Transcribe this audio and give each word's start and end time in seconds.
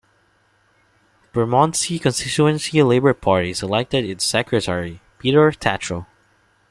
Bermondsey 1.31 1.99
Constituency 2.01 2.81
Labour 2.81 3.13
Party 3.13 3.53
selected 3.53 4.03
its 4.03 4.25
secretary 4.25 4.99
Peter 5.19 5.51
Tatchell. 5.51 6.07